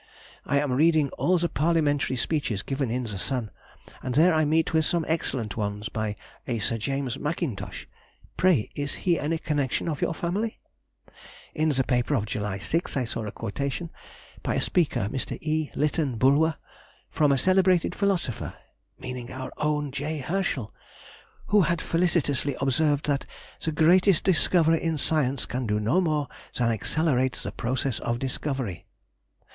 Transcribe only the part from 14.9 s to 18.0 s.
Mr. E. Lytton Bulwer,) from a celebrated